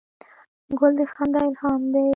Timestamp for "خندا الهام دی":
1.13-2.07